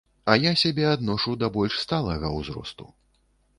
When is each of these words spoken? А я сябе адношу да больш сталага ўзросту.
А 0.31 0.35
я 0.43 0.53
сябе 0.61 0.85
адношу 0.93 1.35
да 1.43 1.51
больш 1.59 1.79
сталага 1.85 2.35
ўзросту. 2.41 2.91